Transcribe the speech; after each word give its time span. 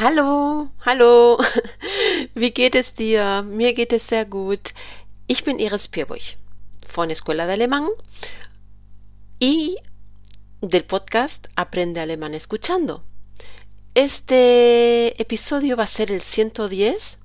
Hallo, 0.00 0.70
hallo. 0.86 1.38
Wie 2.36 2.52
geht 2.52 2.76
es 2.76 2.94
dir? 2.94 3.42
Mir 3.42 3.74
geht 3.74 3.92
es 3.92 4.06
sehr 4.06 4.24
gut. 4.24 4.72
Ich 5.26 5.42
bin 5.42 5.58
Iris 5.58 5.88
Pierburg 5.88 6.22
von 6.86 7.10
Escuela 7.10 7.46
de 7.46 7.54
Alemán 7.54 7.88
y 9.40 9.76
del 10.60 10.84
podcast 10.84 11.48
Aprende 11.56 12.00
Alemán 12.00 12.34
Escuchando. 12.34 13.02
Este 13.94 15.20
episodio 15.20 15.76
va 15.76 15.82
a 15.82 15.88
ser 15.88 16.12
el 16.12 16.22
110 16.22 17.18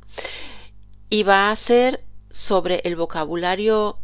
y 1.11 1.21
va 1.21 1.51
a 1.51 1.55
ser 1.55 2.03
sobre 2.31 2.81
el 2.85 2.95
vocabulario 2.95 3.99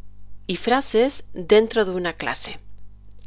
y 0.45 0.57
frases 0.57 1.23
dentro 1.33 1.85
de 1.85 1.91
una 1.93 2.13
clase 2.13 2.59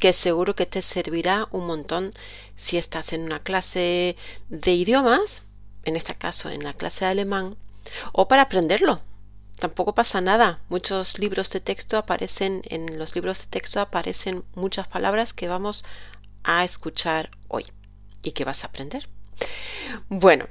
que 0.03 0.13
seguro 0.13 0.57
que 0.57 0.67
te 0.67 0.83
servirá 0.83 1.47
un 1.53 1.65
montón 1.65 2.13
si 2.57 2.77
estás 2.77 3.13
en 3.13 3.23
una 3.23 3.39
clase 3.39 4.17
de 4.49 4.73
idiomas, 4.75 5.45
en 5.85 5.95
este 5.95 6.17
caso 6.17 6.51
en 6.51 6.65
la 6.65 6.73
clase 6.73 7.05
de 7.05 7.13
alemán, 7.13 7.57
o 8.11 8.27
para 8.27 8.43
aprenderlo. 8.43 9.01
Tampoco 9.61 9.95
pasa 9.95 10.21
nada. 10.21 10.61
Muchos 10.69 11.21
libros 11.21 11.51
de 11.51 11.61
texto 11.61 11.97
aparecen, 11.99 12.63
en 12.65 12.99
los 12.99 13.15
libros 13.15 13.43
de 13.43 13.47
texto 13.47 13.79
aparecen 13.79 14.43
muchas 14.57 14.89
palabras 14.89 15.33
que 15.33 15.47
vamos 15.47 15.85
a 16.43 16.65
escuchar 16.65 17.31
hoy 17.47 17.65
y 18.25 18.33
que 18.33 18.45
vas 18.45 18.65
a 18.65 18.67
aprender. 18.67 19.09
Bueno, 20.09 20.47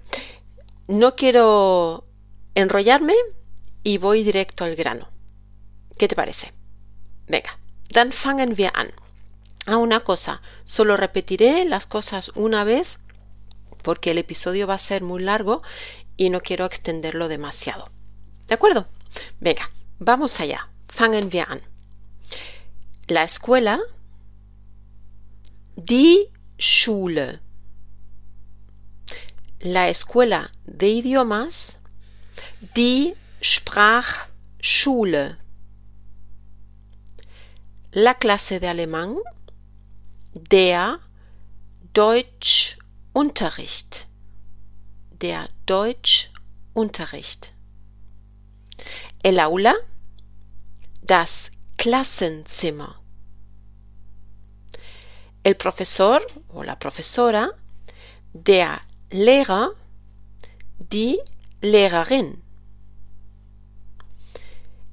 no 0.87 1.17
quiero 1.17 2.07
enrollarme 2.55 3.15
y 3.83 3.97
voy 3.97 4.23
directo 4.23 4.63
al 4.63 4.77
grano. 4.77 5.09
¿Qué 5.97 6.07
te 6.07 6.15
parece? 6.15 6.53
Venga, 7.27 7.59
dann 7.89 8.13
fangen 8.13 8.55
wir 8.57 8.71
an. 8.75 8.93
A 9.67 9.77
una 9.77 9.99
cosa, 9.99 10.41
solo 10.63 10.97
repetiré 10.97 11.65
las 11.65 11.85
cosas 11.85 12.31
una 12.35 12.63
vez 12.63 13.01
porque 13.83 14.11
el 14.11 14.17
episodio 14.17 14.67
va 14.67 14.75
a 14.75 14.79
ser 14.79 15.03
muy 15.03 15.21
largo 15.21 15.61
y 16.17 16.29
no 16.29 16.41
quiero 16.41 16.65
extenderlo 16.65 17.27
demasiado. 17.27 17.89
¿De 18.47 18.53
acuerdo? 18.53 18.87
Venga, 19.39 19.69
vamos 19.99 20.39
allá. 20.39 20.69
Fangen 20.87 21.29
wir 21.31 21.45
an. 21.47 21.61
La 23.07 23.23
escuela, 23.23 23.79
die 25.75 26.31
Schule. 26.59 27.39
La 29.59 29.89
escuela 29.89 30.51
de 30.65 30.87
idiomas, 30.89 31.77
die 32.75 33.15
Sprachschule. 33.43 35.37
La 37.91 38.15
clase 38.15 38.59
de 38.59 38.67
alemán, 38.67 39.17
der 40.33 40.99
Deutschunterricht. 41.93 44.07
Der 45.11 45.47
Deutschunterricht. 45.65 47.51
El 49.23 49.39
aula, 49.39 49.73
das 51.01 51.51
Klassenzimmer. 51.77 52.99
El 55.43 55.55
profesor 55.55 56.21
o 56.49 56.61
la 56.63 56.75
profesora, 56.75 57.49
der 58.33 58.81
Lehrer, 59.11 59.71
die 60.77 61.19
Lehrerin. 61.61 62.41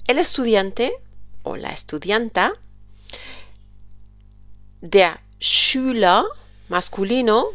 El 0.07 0.19
estudiante 0.19 0.91
o 1.45 1.55
la 1.55 1.71
estudianta, 1.71 2.53
der 4.81 5.21
Schüler 5.41 6.25
masculino, 6.69 7.53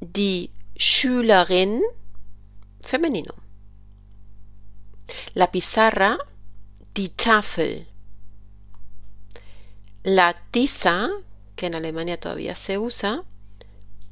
die 0.00 0.50
Schülerin 0.76 1.82
femenino. 2.80 3.34
La 5.34 5.50
pizarra, 5.50 6.18
die 6.94 7.10
Tafel. 7.10 7.86
La 10.02 10.34
tiza, 10.50 11.10
que 11.56 11.66
en 11.66 11.74
Alemania 11.74 12.18
todavía 12.18 12.54
se 12.54 12.78
usa, 12.78 13.24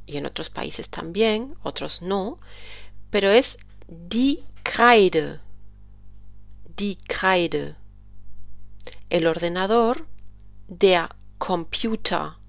y 0.07 0.17
en 0.17 0.27
otros 0.27 0.51
países 0.51 0.91
también, 0.91 1.57
otros 1.62 2.03
no, 2.03 2.39
pero 3.11 3.31
es 3.31 3.59
die 3.89 4.45
Kreide. 4.62 5.41
Die 6.77 6.99
Kreide. 7.09 7.77
El 9.11 9.27
ordenador, 9.27 10.07
der 10.69 11.09
Computer 11.39 12.42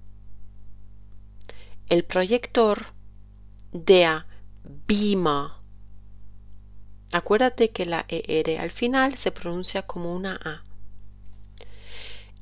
el 1.90 2.04
proyector 2.04 2.88
der 3.72 4.26
Beamer. 4.64 5.52
Acuérdate 7.12 7.72
que 7.72 7.86
la 7.86 8.06
ER 8.08 8.60
al 8.60 8.72
final 8.72 9.16
se 9.18 9.32
pronuncia 9.32 9.84
como 9.84 10.16
una 10.16 10.40
A. 10.44 10.64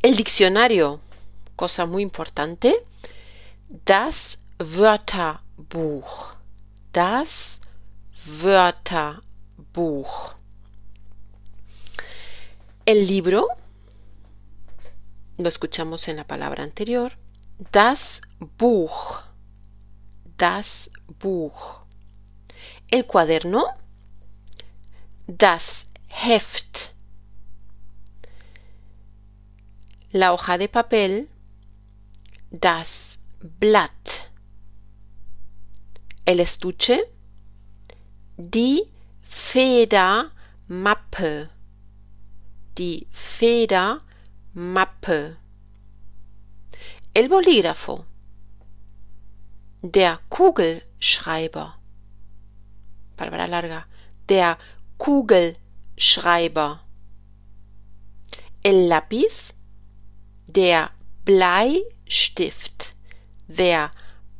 El 0.01 0.15
diccionario, 0.15 1.01
cosa 1.55 1.85
muy 1.85 2.03
importante, 2.03 2.81
das 3.85 4.39
Wörterbuch. 4.59 6.35
Das 6.93 7.59
Wörterbuch. 8.41 9.25
El 12.85 13.07
libro, 13.07 13.47
lo 15.37 15.47
escuchamos 15.49 16.07
en 16.07 16.17
la 16.17 16.25
palabra 16.25 16.63
anterior, 16.63 17.17
das 17.71 18.21
Buch 18.39 19.30
das 20.41 20.89
Buch. 21.19 21.81
El 22.89 23.05
cuaderno, 23.05 23.63
das 25.27 25.87
Heft. 26.07 26.93
La 30.11 30.33
hoja 30.33 30.57
de 30.57 30.67
papel, 30.67 31.29
das 32.49 33.19
Blatt. 33.59 34.31
El 36.25 36.39
estuche, 36.39 36.99
die 38.37 38.91
Federmappe. 39.21 40.31
Die 42.79 43.07
Federmappe. 43.11 44.01
El 47.13 47.29
bolígrafo, 47.29 48.05
der 49.81 50.19
Kugelschreiber. 50.29 51.75
Palabra 53.17 53.47
larga. 53.47 53.85
Der 54.29 54.57
Kugelschreiber. 54.97 56.79
El 58.63 58.87
lápiz. 58.87 59.53
Der 60.47 60.91
Bleistift. 61.25 62.93
Der 63.47 63.91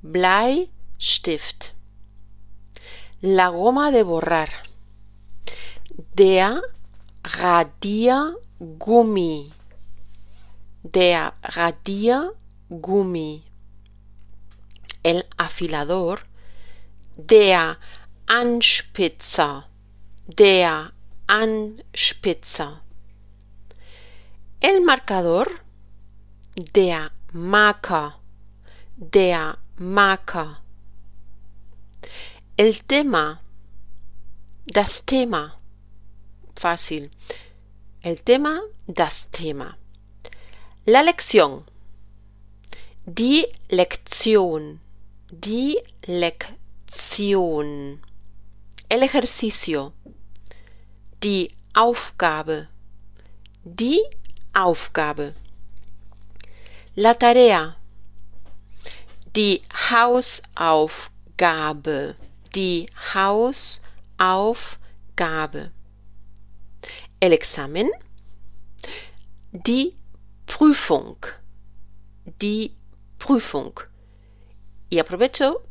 Bleistift. 0.01 1.74
La 3.22 3.50
goma 3.50 3.91
de 3.91 4.03
borrar. 4.03 4.50
Der 6.13 6.62
Radiergummi. 7.24 9.51
Der 10.84 11.34
Radiergummi 11.44 13.50
el 15.03 15.25
afilador, 15.38 16.22
der 17.16 17.78
Anspitzer, 18.28 19.66
der 20.28 20.94
Anspitzer. 21.28 22.81
El 24.59 24.81
marcador, 24.81 25.47
der 26.56 27.12
Marker, 27.34 28.19
der 28.95 29.57
Marker. 29.78 30.57
El 32.57 32.83
tema, 32.83 33.42
das 34.65 35.04
Thema. 35.06 35.57
Fácil. 36.56 37.09
El 38.04 38.21
tema, 38.21 38.62
das 38.88 39.30
Thema. 39.31 39.77
La 40.86 41.01
lección. 41.01 41.65
Die 43.06 43.47
Lektion. 43.69 44.80
Die 45.33 45.80
Lektion. 46.07 48.01
El 48.89 49.01
ejercicio. 49.01 49.94
Die 51.24 51.50
Aufgabe. 51.74 52.68
Die 53.63 54.04
Aufgabe. 54.51 55.33
La 56.95 57.13
tarea. 57.13 57.78
Die 59.33 59.62
Hausaufgabe. 59.89 60.98
Die 62.54 62.89
Hausaufgabe. 63.13 63.81
El 67.22 67.31
examen. 67.31 67.89
Die 69.54 69.95
Prüfung. 70.45 71.25
Die 72.42 72.75
Prüfung. 73.18 73.80
Y 74.92 75.00
aprovecho 75.00 75.64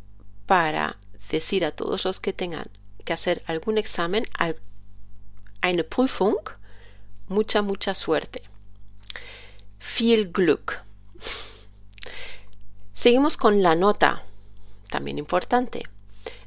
para 0.47 0.97
decir 1.31 1.67
a 1.67 1.73
todos 1.73 2.07
los 2.07 2.21
que 2.21 2.33
tengan 2.33 2.65
que 3.05 3.13
hacer 3.13 3.43
algún 3.47 3.77
examen, 3.77 4.25
eine 5.61 5.85
Prüfung, 5.85 6.39
mucha, 7.29 7.61
mucha 7.61 7.95
suerte. 7.95 8.43
Viel 9.79 10.33
Glück. 10.33 10.81
Seguimos 12.95 13.37
con 13.37 13.63
la 13.63 13.75
nota, 13.75 14.23
también 14.89 15.19
importante. 15.19 15.83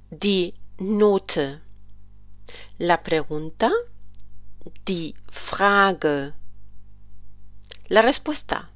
Die 0.10 0.56
Note. 0.80 1.62
La 2.80 3.04
pregunta, 3.04 3.72
die 4.84 5.14
Frage. 5.30 6.34
La 7.88 8.02
respuesta, 8.02 8.72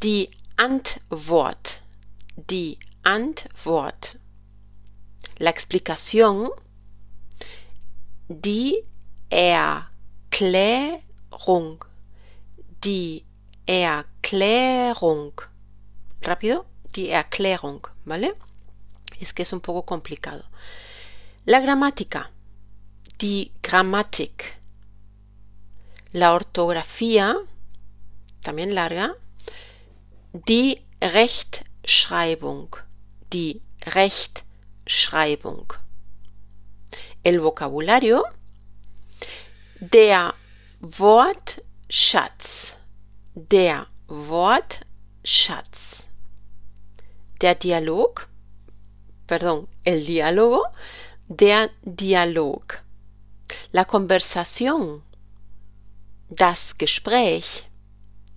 die 0.00 0.30
Antwort. 0.56 1.82
Die 2.36 2.78
Antwort. 3.02 4.18
La 5.38 5.50
explicación, 5.50 6.50
die 8.28 8.84
Erklärung. 9.30 10.64
Die 12.82 13.24
Erklärung. 13.66 15.32
Rápido, 16.20 16.66
die 16.94 17.10
Erklärung, 17.10 17.86
¿vale? 18.04 18.34
Es 19.20 19.32
que 19.32 19.42
es 19.42 19.52
un 19.52 19.60
poco 19.60 19.84
complicado. 19.84 20.44
La 21.44 21.60
gramática, 21.60 22.30
die 23.18 23.52
Grammatik. 23.62 24.58
La 26.12 26.34
ortografía, 26.34 27.36
también 28.40 28.74
larga, 28.74 29.14
die 30.32 30.84
Rechtschreibung, 31.90 32.76
die 33.32 33.60
Rechtschreibung. 33.84 35.72
El 37.24 37.42
vocabulario, 37.42 38.22
der 39.80 40.32
Wortschatz, 40.80 41.56
der 43.34 43.88
Wortschatz. 44.06 44.78
Der 47.40 47.56
Dialog, 47.56 48.28
perdón, 49.26 49.66
el 49.84 50.06
diálogo, 50.06 50.62
der 51.26 51.70
Dialog. 51.82 52.84
La 53.72 53.84
conversación, 53.84 55.02
das 56.28 56.78
Gespräch, 56.78 57.68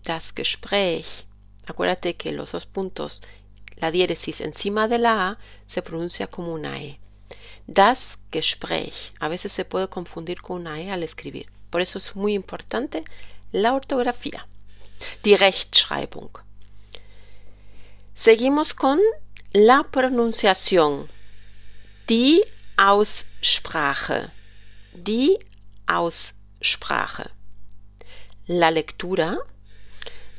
das 0.05 0.33
Gespräch. 0.33 1.27
Acuérdate 1.67 2.15
que 2.17 2.31
los 2.31 2.51
dos 2.51 2.65
puntos, 2.65 3.21
la 3.83 3.91
diéresis 3.91 4.39
encima 4.39 4.87
de 4.87 4.97
la 4.97 5.27
A, 5.27 5.37
se 5.65 5.81
pronuncia 5.81 6.27
como 6.27 6.53
una 6.53 6.81
E. 6.81 6.99
Das 7.67 8.17
Gespräch. 8.31 9.11
A 9.19 9.27
veces 9.27 9.51
se 9.51 9.65
puede 9.65 9.89
confundir 9.89 10.41
con 10.41 10.61
una 10.61 10.79
E 10.79 10.89
al 10.89 11.03
escribir. 11.03 11.47
Por 11.69 11.81
eso 11.81 11.97
es 11.97 12.15
muy 12.15 12.33
importante 12.33 13.03
la 13.51 13.73
ortografía. 13.73 14.47
Die 15.23 15.35
Rechtschreibung. 15.35 16.31
Seguimos 18.15 18.73
con 18.73 19.01
la 19.51 19.83
pronunciación. 19.83 21.09
Die 22.07 22.41
Aussprache. 22.77 24.31
Die 24.93 25.37
Aussprache. 25.87 27.31
La 28.47 28.71
lectura. 28.71 29.39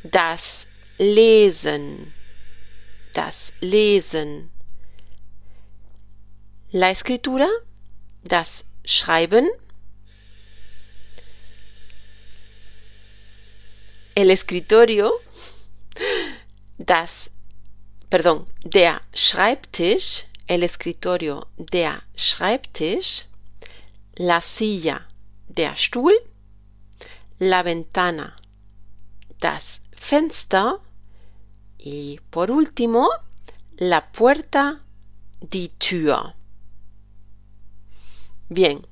Das 0.02 0.66
Lesen. 0.96 2.13
Das 3.14 3.54
Lesen. 3.60 4.50
La 6.70 6.90
escritura. 6.90 7.48
Das 8.22 8.66
Schreiben. 8.84 9.48
El 14.14 14.30
escritorio. 14.30 15.10
Das 16.76 17.30
perdón, 18.14 18.46
der 18.62 19.00
Schreibtisch, 19.12 20.26
el 20.46 20.62
escritorio, 20.62 21.46
der 21.58 22.00
Schreibtisch, 22.16 23.24
la 24.16 24.40
silla, 24.40 25.00
der 25.48 25.74
Stuhl, 25.74 26.14
la 27.40 27.64
ventana, 27.64 28.36
das 29.40 29.80
Fenster 29.96 30.78
y 31.86 32.18
por 32.30 32.50
último, 32.50 33.10
la 33.76 34.10
puerta, 34.10 34.82
die 35.42 35.68
Tür. 35.68 36.34
Bien, 38.48 38.86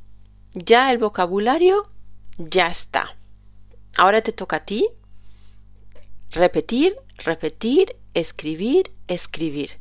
ya 0.52 0.92
el 0.92 0.98
vocabulario 0.98 1.88
ya 2.36 2.66
está. 2.66 3.16
Ahora 3.96 4.20
te 4.20 4.32
toca 4.32 4.56
a 4.56 4.64
ti 4.66 4.90
repetir, 6.32 6.94
repetir 7.16 7.96
escribir, 8.12 8.92
escribir. 9.08 9.80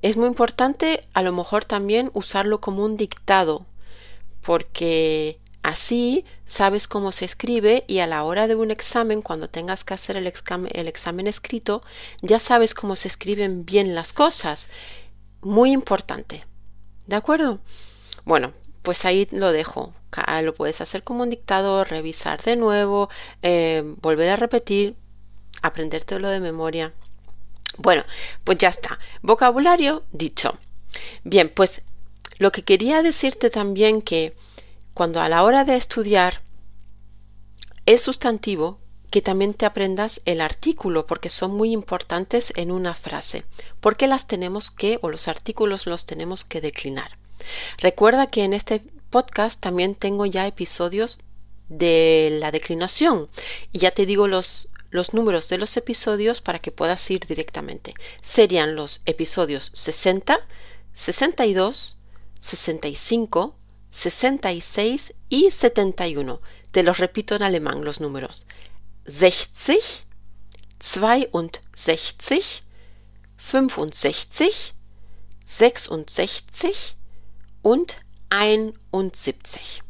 Es 0.00 0.16
muy 0.16 0.28
importante 0.28 1.06
a 1.12 1.20
lo 1.20 1.32
mejor 1.32 1.66
también 1.66 2.10
usarlo 2.14 2.62
como 2.62 2.86
un 2.86 2.96
dictado, 2.96 3.66
porque 4.40 5.41
así 5.62 6.24
sabes 6.44 6.88
cómo 6.88 7.12
se 7.12 7.24
escribe 7.24 7.84
y 7.86 8.00
a 8.00 8.06
la 8.06 8.24
hora 8.24 8.48
de 8.48 8.54
un 8.54 8.70
examen, 8.70 9.22
cuando 9.22 9.48
tengas 9.48 9.84
que 9.84 9.94
hacer 9.94 10.16
el 10.16 10.26
examen, 10.26 11.26
escrito, 11.26 11.82
ya 12.20 12.38
sabes 12.38 12.74
cómo 12.74 12.96
se 12.96 13.08
escriben 13.08 13.64
bien 13.64 13.94
las 13.94 14.12
cosas. 14.12 14.68
Muy 15.40 15.72
importante. 15.72 16.44
¿De 17.06 17.16
acuerdo? 17.16 17.60
Bueno, 18.24 18.52
pues 18.82 19.04
ahí 19.04 19.28
lo 19.30 19.52
dejo. 19.52 19.94
Lo 20.42 20.54
puedes 20.54 20.80
hacer 20.80 21.04
como 21.04 21.22
un 21.22 21.30
dictado, 21.30 21.84
revisar 21.84 22.42
de 22.42 22.56
nuevo, 22.56 23.08
eh, 23.42 23.82
volver 24.02 24.28
a 24.28 24.36
repetir, 24.36 24.96
aprendértelo 25.62 26.28
de 26.28 26.40
memoria. 26.40 26.92
Bueno, 27.78 28.04
pues 28.44 28.58
ya 28.58 28.68
está. 28.68 28.98
Vocabulario 29.22 30.02
dicho. 30.12 30.58
Bien, 31.24 31.48
pues 31.48 31.82
lo 32.38 32.52
que 32.52 32.62
quería 32.62 33.02
decirte 33.02 33.48
también 33.48 34.02
que 34.02 34.34
cuando 34.94 35.20
a 35.20 35.28
la 35.28 35.42
hora 35.42 35.64
de 35.64 35.76
estudiar 35.76 36.42
el 37.86 37.98
sustantivo, 37.98 38.80
que 39.10 39.22
también 39.22 39.52
te 39.52 39.66
aprendas 39.66 40.22
el 40.24 40.40
artículo, 40.40 41.06
porque 41.06 41.28
son 41.28 41.54
muy 41.54 41.72
importantes 41.72 42.52
en 42.56 42.70
una 42.70 42.94
frase. 42.94 43.44
Porque 43.80 44.06
las 44.06 44.26
tenemos 44.26 44.70
que, 44.70 44.98
o 45.02 45.10
los 45.10 45.28
artículos 45.28 45.86
los 45.86 46.06
tenemos 46.06 46.44
que 46.44 46.60
declinar. 46.60 47.18
Recuerda 47.78 48.26
que 48.26 48.44
en 48.44 48.54
este 48.54 48.82
podcast 49.10 49.60
también 49.60 49.94
tengo 49.94 50.24
ya 50.24 50.46
episodios 50.46 51.20
de 51.68 52.38
la 52.40 52.50
declinación 52.50 53.28
y 53.72 53.78
ya 53.78 53.90
te 53.90 54.06
digo 54.06 54.28
los 54.28 54.68
los 54.92 55.14
números 55.14 55.48
de 55.48 55.58
los 55.58 55.76
episodios 55.76 56.42
para 56.42 56.58
que 56.58 56.70
puedas 56.70 57.10
ir 57.10 57.26
directamente. 57.26 57.94
Serían 58.20 58.76
los 58.76 59.00
episodios 59.06 59.70
60, 59.72 60.38
62, 60.92 61.98
65, 62.38 63.56
66 63.92 65.14
y 65.28 65.50
71. 65.50 66.40
Te 66.70 66.82
los 66.82 66.96
repito 66.98 67.36
en 67.36 67.42
alemán 67.42 67.84
los 67.84 68.00
números. 68.00 68.46
60, 69.06 69.74
62, 70.80 71.60
65, 71.74 72.66
66 75.44 76.96
und 77.62 77.90
71. 79.14 79.84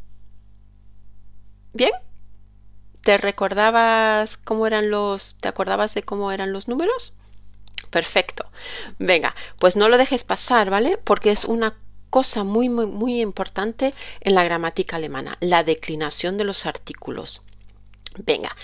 Bien, 1.71 1.91
¿Te 3.03 3.17
recordabas 3.17 4.37
cómo 4.37 4.65
eran 4.65 4.89
los, 4.89 5.35
te 5.41 5.49
acordabas 5.49 5.93
de 5.93 6.03
cómo 6.03 6.31
eran 6.31 6.53
los 6.53 6.69
números? 6.69 7.13
Perfecto. 7.89 8.49
Venga, 8.97 9.35
pues 9.59 9.75
no 9.75 9.89
lo 9.89 9.97
dejes 9.97 10.23
pasar, 10.23 10.69
¿vale? 10.69 10.97
Porque 10.97 11.31
es 11.31 11.43
una 11.43 11.77
cosa 12.13 12.43
muy, 12.43 12.69
muy, 12.69 12.85
muy 12.85 13.21
importante 13.21 13.95
en 14.21 14.35
la 14.35 14.43
gramática 14.43 14.97
alemana, 14.97 15.35
la 15.39 15.63
declinación 15.63 16.37
de 16.37 16.43
los 16.43 16.67
artículos. 16.67 17.41
Venga. 18.23 18.55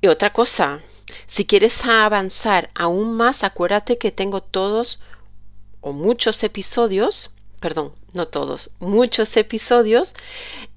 Y 0.00 0.08
otra 0.08 0.32
cosa, 0.32 0.80
si 1.28 1.44
quieres 1.44 1.84
avanzar 1.84 2.70
aún 2.74 3.16
más, 3.16 3.44
acuérdate 3.44 3.98
que 3.98 4.10
tengo 4.10 4.42
todos 4.42 5.00
o 5.80 5.92
muchos 5.92 6.42
episodios, 6.42 7.30
perdón, 7.60 7.94
no 8.14 8.26
todos, 8.26 8.70
muchos 8.80 9.36
episodios 9.36 10.14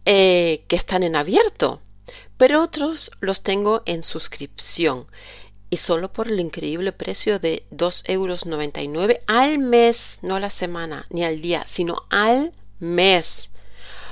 eh, 0.06 0.64
que 0.68 0.76
están 0.76 1.02
en 1.02 1.16
abierto 1.16 1.82
pero 2.38 2.62
otros 2.62 3.10
los 3.20 3.42
tengo 3.42 3.82
en 3.88 4.04
suscripción 4.04 5.08
y 5.70 5.78
solo 5.78 6.12
por 6.14 6.28
el 6.28 6.40
increíble 6.40 6.92
precio 6.92 7.40
de 7.40 7.66
2,99 7.72 8.10
euros 8.10 9.20
al 9.28 9.60
mes, 9.60 10.20
no 10.22 10.36
a 10.36 10.40
la 10.40 10.50
semana 10.50 11.06
ni 11.10 11.24
al 11.24 11.42
día, 11.42 11.64
sino 11.66 12.04
al 12.10 12.54
mes. 12.80 13.52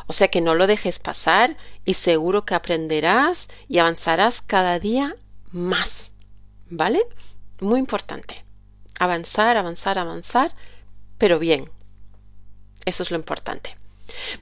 O 0.07 0.13
sea 0.13 0.27
que 0.27 0.41
no 0.41 0.53
lo 0.53 0.67
dejes 0.67 0.99
pasar 0.99 1.57
y 1.83 1.95
seguro 1.95 2.45
que 2.45 2.55
aprenderás 2.55 3.49
y 3.67 3.79
avanzarás 3.79 4.41
cada 4.41 4.79
día 4.79 5.15
más. 5.51 6.13
¿Vale? 6.69 7.05
Muy 7.59 7.79
importante. 7.79 8.43
Avanzar, 8.99 9.57
avanzar, 9.57 9.97
avanzar 9.97 10.53
pero 11.17 11.39
bien. 11.39 11.69
Eso 12.85 13.03
es 13.03 13.11
lo 13.11 13.17
importante. 13.17 13.75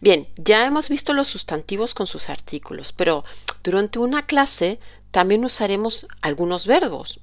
Bien, 0.01 0.27
ya 0.35 0.65
hemos 0.65 0.89
visto 0.89 1.13
los 1.13 1.27
sustantivos 1.27 1.93
con 1.93 2.07
sus 2.07 2.29
artículos, 2.29 2.91
pero 2.91 3.23
durante 3.63 3.99
una 3.99 4.23
clase 4.23 4.79
también 5.13 5.45
usaremos 5.45 6.07
algunos 6.21 6.65
verbos, 6.65 7.19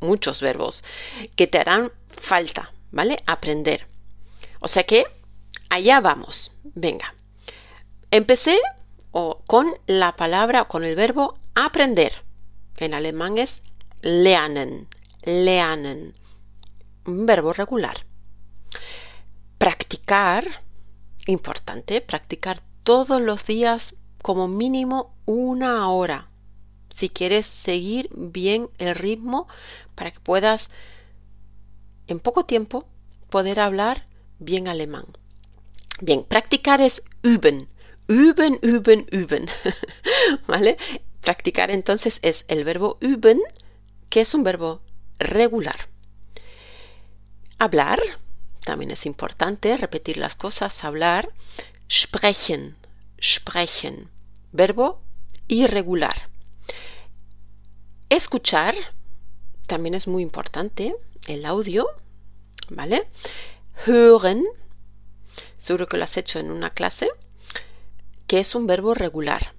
muchos 0.00 0.40
verbos, 0.40 0.82
que 1.36 1.46
te 1.46 1.58
harán 1.58 1.92
falta, 2.08 2.72
¿vale? 2.90 3.22
Aprender. 3.26 3.86
O 4.60 4.66
sea 4.66 4.84
que 4.84 5.04
allá 5.68 6.00
vamos. 6.00 6.56
Venga. 6.64 7.14
Empecé 8.10 8.58
con 9.46 9.66
la 9.86 10.16
palabra, 10.16 10.68
con 10.68 10.84
el 10.84 10.96
verbo 10.96 11.38
aprender. 11.54 12.24
En 12.78 12.94
alemán 12.94 13.36
es 13.36 13.62
lernen, 14.00 14.88
lernen. 15.22 16.14
Un 17.04 17.26
verbo 17.26 17.52
regular. 17.52 18.06
Practicar, 19.58 20.62
importante, 21.26 22.00
practicar 22.00 22.62
todos 22.84 23.20
los 23.20 23.44
días 23.44 23.96
como 24.22 24.48
mínimo 24.48 25.14
una 25.26 25.90
hora. 25.90 26.27
Si 26.98 27.10
quieres 27.10 27.46
seguir 27.46 28.08
bien 28.12 28.70
el 28.78 28.92
ritmo 28.96 29.46
para 29.94 30.10
que 30.10 30.18
puedas 30.18 30.68
en 32.08 32.18
poco 32.18 32.44
tiempo 32.44 32.88
poder 33.30 33.60
hablar 33.60 34.08
bien 34.40 34.66
alemán. 34.66 35.04
Bien, 36.00 36.24
practicar 36.24 36.80
es 36.80 37.04
üben. 37.22 37.68
Üben, 38.08 38.58
üben, 38.62 39.06
üben. 39.12 39.46
¿Vale? 40.48 40.76
Practicar 41.20 41.70
entonces 41.70 42.18
es 42.22 42.44
el 42.48 42.64
verbo 42.64 42.98
üben, 43.00 43.40
que 44.08 44.22
es 44.22 44.34
un 44.34 44.42
verbo 44.42 44.80
regular. 45.20 45.88
Hablar, 47.60 48.00
también 48.64 48.90
es 48.90 49.06
importante 49.06 49.76
repetir 49.76 50.16
las 50.16 50.34
cosas, 50.34 50.82
hablar. 50.82 51.28
Sprechen, 51.88 52.76
sprechen, 53.22 54.10
verbo 54.50 55.00
irregular. 55.46 56.28
Escuchar, 58.10 58.74
también 59.66 59.94
es 59.94 60.08
muy 60.08 60.22
importante, 60.22 60.96
el 61.26 61.44
audio, 61.44 61.86
¿vale? 62.70 63.06
Hören, 63.86 64.44
seguro 65.58 65.86
que 65.86 65.98
lo 65.98 66.04
has 66.04 66.16
hecho 66.16 66.38
en 66.38 66.50
una 66.50 66.70
clase, 66.70 67.10
que 68.26 68.40
es 68.40 68.54
un 68.54 68.66
verbo 68.66 68.94
regular. 68.94 69.52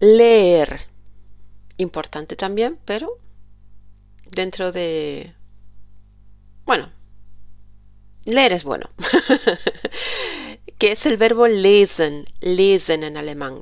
Leer, 0.00 0.80
importante 1.76 2.34
también, 2.34 2.78
pero 2.84 3.18
dentro 4.32 4.72
de... 4.72 5.32
Bueno, 6.64 6.90
leer 8.24 8.52
es 8.52 8.64
bueno. 8.64 8.88
que 10.78 10.92
es 10.92 11.06
el 11.06 11.16
verbo 11.16 11.46
lesen, 11.46 12.26
lesen 12.40 13.04
en 13.04 13.16
alemán. 13.16 13.60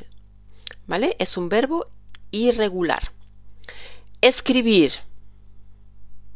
¿Vale? 0.87 1.15
Es 1.19 1.37
un 1.37 1.51
verbo 1.51 1.85
irregular. 2.31 3.18
Escribir. 4.21 4.95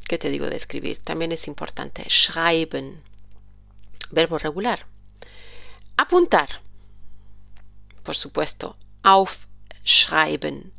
¿Qué 0.06 0.16
te 0.16 0.30
digo 0.30 0.48
de 0.48 0.54
escribir? 0.54 1.00
También 1.00 1.32
es 1.32 1.48
importante. 1.48 2.04
Schreiben. 2.08 3.02
Verbo 4.12 4.38
regular. 4.38 4.86
Apuntar. 5.96 6.48
Por 8.04 8.14
supuesto. 8.14 8.76
Aufschreiben. 9.02 10.72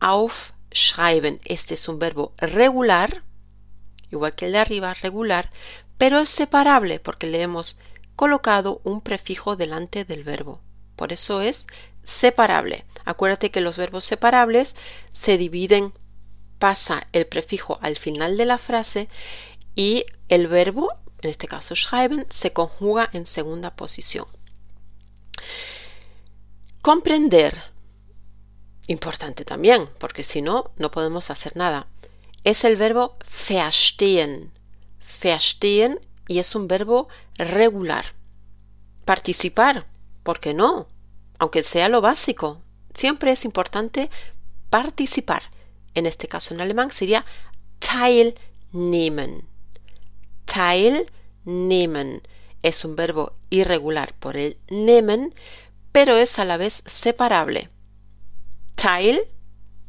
Aufschreiben. 0.00 1.40
Este 1.44 1.74
es 1.74 1.88
un 1.88 2.00
verbo 2.00 2.34
regular. 2.38 3.22
Igual 4.10 4.34
que 4.34 4.46
el 4.46 4.52
de 4.52 4.58
arriba, 4.58 4.94
regular. 4.94 5.50
Pero 5.96 6.18
es 6.18 6.28
separable 6.28 6.98
porque 6.98 7.28
le 7.28 7.40
hemos 7.40 7.78
colocado 8.16 8.80
un 8.82 9.00
prefijo 9.00 9.54
delante 9.54 10.04
del 10.04 10.24
verbo. 10.24 10.60
Por 10.96 11.12
eso 11.12 11.40
es 11.40 11.68
separable. 12.02 12.84
Acuérdate 13.04 13.52
que 13.52 13.60
los 13.60 13.76
verbos 13.76 14.04
separables 14.04 14.74
se 15.12 15.38
dividen 15.38 15.92
pasa 16.58 17.06
el 17.12 17.26
prefijo 17.26 17.78
al 17.82 17.96
final 17.96 18.36
de 18.36 18.46
la 18.46 18.58
frase 18.58 19.08
y 19.74 20.04
el 20.28 20.46
verbo, 20.46 20.92
en 21.20 21.30
este 21.30 21.48
caso 21.48 21.74
schreiben, 21.74 22.26
se 22.28 22.52
conjuga 22.52 23.08
en 23.12 23.26
segunda 23.26 23.74
posición. 23.74 24.26
Comprender, 26.82 27.60
importante 28.86 29.44
también, 29.44 29.88
porque 29.98 30.24
si 30.24 30.42
no, 30.42 30.72
no 30.76 30.90
podemos 30.90 31.30
hacer 31.30 31.56
nada. 31.56 31.86
Es 32.44 32.64
el 32.64 32.76
verbo 32.76 33.16
verstehen, 33.48 34.52
verstehen 35.22 36.00
y 36.26 36.38
es 36.38 36.54
un 36.54 36.68
verbo 36.68 37.08
regular. 37.36 38.04
Participar, 39.04 39.86
¿por 40.22 40.40
qué 40.40 40.54
no? 40.54 40.88
Aunque 41.38 41.62
sea 41.62 41.88
lo 41.88 42.00
básico, 42.00 42.62
siempre 42.94 43.32
es 43.32 43.44
importante 43.44 44.10
participar 44.70 45.42
en 45.98 46.06
este 46.06 46.28
caso 46.28 46.54
en 46.54 46.60
alemán 46.60 46.90
sería 46.90 47.24
teilnehmen. 47.78 49.44
Teilnehmen 50.44 52.22
es 52.62 52.84
un 52.84 52.96
verbo 52.96 53.34
irregular 53.50 54.14
por 54.14 54.36
el 54.36 54.56
nehmen, 54.68 55.34
pero 55.92 56.16
es 56.16 56.38
a 56.38 56.44
la 56.44 56.56
vez 56.56 56.82
separable. 56.86 57.70
Teil 58.74 59.20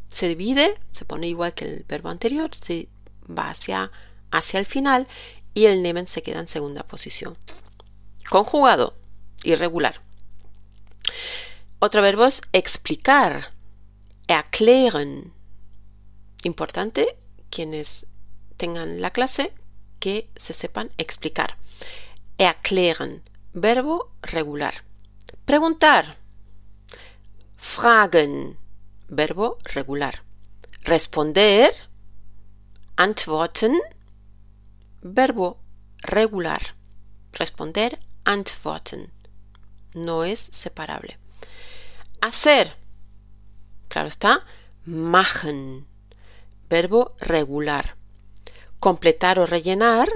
se 0.10 0.28
divide, 0.28 0.78
se 0.90 1.06
pone 1.06 1.28
igual 1.28 1.54
que 1.54 1.66
el 1.66 1.86
verbo 1.88 2.10
anterior, 2.10 2.50
se 2.56 2.90
va 3.30 3.50
hacia, 3.50 3.92
hacia 4.32 4.60
el 4.60 4.66
final 4.66 5.08
y 5.54 5.66
el 5.66 5.82
nehmen 5.82 6.08
se 6.08 6.24
queda 6.24 6.40
en 6.40 6.48
segunda 6.48 6.84
posición. 6.84 7.38
Conjugado, 8.30 8.96
irregular. 9.44 10.02
Otro 11.80 12.02
verbo 12.02 12.26
es 12.26 12.42
explicar, 12.52 13.52
erklären. 14.28 15.34
Importante, 16.44 17.18
quienes 17.50 18.08
tengan 18.58 19.02
la 19.02 19.12
clase, 19.12 19.54
que 20.00 20.30
se 20.36 20.54
sepan 20.54 20.92
explicar. 20.98 21.58
Erklären, 22.38 23.22
verbo 23.54 24.12
regular. 24.22 24.86
Preguntar. 25.46 26.16
Fragen, 27.58 28.58
verbo 29.10 29.58
regular. 29.66 30.24
Responder. 30.84 31.74
Antworten, 32.96 33.78
verbo 35.02 35.60
regular. 36.02 36.76
Responder, 37.34 38.00
antworten. 38.24 39.12
No 39.94 40.24
es 40.24 40.40
separable. 40.40 41.18
Hacer. 42.22 42.76
Claro 43.90 44.08
está. 44.08 44.46
Machen 44.86 45.89
verbo 46.70 47.16
regular. 47.20 47.96
Completar 48.80 49.40
o 49.40 49.46
rellenar, 49.46 50.10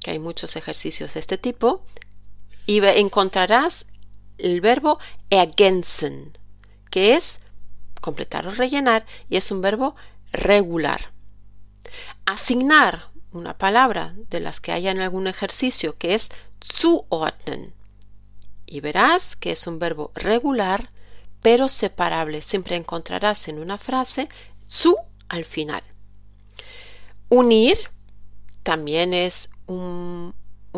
que 0.00 0.12
hay 0.12 0.18
muchos 0.18 0.56
ejercicios 0.56 1.14
de 1.14 1.20
este 1.20 1.38
tipo, 1.38 1.84
y 2.66 2.84
encontrarás 2.84 3.86
el 4.38 4.60
verbo 4.60 4.98
ergänzen, 5.30 6.36
que 6.90 7.14
es 7.14 7.40
completar 8.00 8.46
o 8.46 8.50
rellenar 8.50 9.06
y 9.28 9.36
es 9.36 9.50
un 9.50 9.60
verbo 9.60 9.94
regular. 10.32 11.12
Asignar 12.24 13.10
una 13.32 13.56
palabra 13.56 14.14
de 14.30 14.40
las 14.40 14.60
que 14.60 14.72
haya 14.72 14.90
en 14.90 15.00
algún 15.00 15.26
ejercicio 15.26 15.96
que 15.96 16.14
es 16.14 16.30
zuordnen. 16.64 17.74
Y 18.66 18.80
verás 18.80 19.36
que 19.36 19.52
es 19.52 19.66
un 19.66 19.78
verbo 19.78 20.12
regular, 20.14 20.90
pero 21.40 21.68
separable. 21.68 22.42
Siempre 22.42 22.76
encontrarás 22.76 23.48
en 23.48 23.58
una 23.58 23.78
frase 23.78 24.28
zu 24.68 24.96
al 25.28 25.44
final. 25.44 25.82
Unir 27.28 27.78
también 28.62 29.14
es 29.14 29.48
un, 29.66 30.34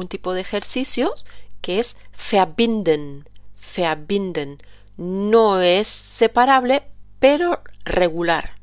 tipo 0.09 0.35
de 0.35 0.41
ejercicios 0.41 1.27
que 1.61 1.81
es 1.81 1.97
verbinden. 2.31 3.29
Verbinden. 3.77 4.63
No 4.97 5.61
es 5.61 5.89
separable, 5.89 6.85
pero 7.19 7.63
regular. 7.85 8.55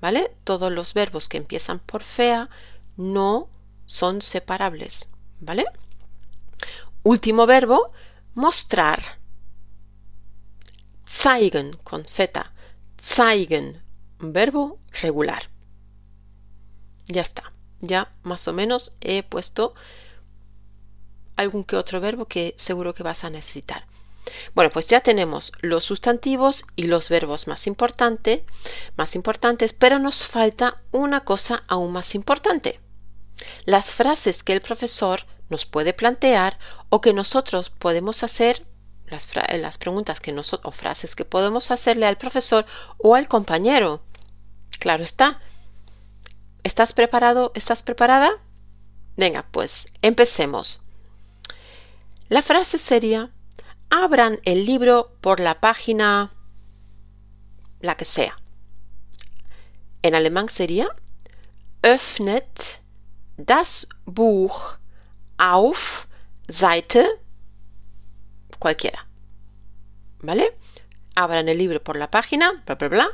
¿Vale? 0.00 0.34
Todos 0.44 0.72
los 0.72 0.94
verbos 0.94 1.28
que 1.28 1.36
empiezan 1.36 1.78
por 1.78 2.02
fea 2.02 2.48
no 2.96 3.48
son 3.84 4.22
separables. 4.22 5.10
¿Vale? 5.40 5.66
Último 7.02 7.46
verbo, 7.46 7.92
mostrar. 8.34 9.18
Zeigen 11.06 11.72
con 11.82 12.06
Z. 12.06 12.52
Zeigen 12.98 13.82
verbo 14.20 14.78
regular. 15.02 15.50
Ya 17.06 17.22
está. 17.22 17.52
Ya 17.80 18.10
más 18.22 18.46
o 18.46 18.52
menos 18.52 18.96
he 19.00 19.22
puesto 19.22 19.74
algún 21.36 21.64
que 21.64 21.76
otro 21.76 22.00
verbo 22.00 22.26
que 22.26 22.54
seguro 22.56 22.94
que 22.94 23.02
vas 23.02 23.24
a 23.24 23.30
necesitar. 23.30 23.86
Bueno, 24.54 24.70
pues 24.70 24.86
ya 24.86 25.00
tenemos 25.00 25.52
los 25.60 25.84
sustantivos 25.84 26.64
y 26.76 26.84
los 26.84 27.08
verbos 27.08 27.48
más 27.48 27.66
importante, 27.66 28.44
más 28.96 29.14
importantes, 29.14 29.72
pero 29.72 29.98
nos 29.98 30.26
falta 30.26 30.82
una 30.92 31.24
cosa 31.24 31.64
aún 31.66 31.92
más 31.92 32.14
importante. 32.14 32.80
Las 33.64 33.94
frases 33.94 34.42
que 34.42 34.52
el 34.52 34.60
profesor 34.60 35.24
nos 35.48 35.66
puede 35.66 35.94
plantear 35.94 36.58
o 36.90 37.00
que 37.00 37.12
nosotros 37.12 37.70
podemos 37.70 38.22
hacer 38.22 38.64
las, 39.06 39.28
las 39.58 39.78
preguntas 39.78 40.20
que 40.20 40.32
nosotros 40.32 40.72
o 40.72 40.76
frases 40.76 41.16
que 41.16 41.24
podemos 41.24 41.70
hacerle 41.70 42.06
al 42.06 42.18
profesor 42.18 42.66
o 42.98 43.14
al 43.14 43.28
compañero. 43.28 44.02
Claro 44.78 45.02
está. 45.02 45.40
¿Estás 46.62 46.92
preparado? 46.92 47.52
¿Estás 47.54 47.82
preparada? 47.82 48.30
Venga, 49.16 49.46
pues 49.50 49.88
empecemos. 50.02 50.84
La 52.28 52.42
frase 52.42 52.78
sería, 52.78 53.30
abran 53.90 54.38
el 54.44 54.64
libro 54.64 55.16
por 55.20 55.40
la 55.40 55.60
página 55.60 56.30
la 57.80 57.96
que 57.96 58.04
sea. 58.04 58.36
En 60.02 60.14
alemán 60.14 60.48
sería, 60.48 60.88
öffnet 61.82 62.82
das 63.36 63.88
Buch 64.04 64.78
auf 65.38 66.06
Seite 66.48 67.06
cualquiera. 68.58 69.06
¿Vale? 70.20 70.56
Abran 71.14 71.48
el 71.48 71.58
libro 71.58 71.82
por 71.82 71.96
la 71.96 72.10
página, 72.10 72.62
bla, 72.66 72.74
bla, 72.74 72.88
bla. 72.88 73.08